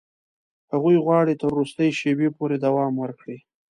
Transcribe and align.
هغوی 0.71 0.95
غواړي 1.05 1.33
تر 1.41 1.49
وروستي 1.53 1.87
شېبې 1.99 2.29
پورې 2.37 2.55
دوام 2.65 2.93
ورکړي. 3.03 3.37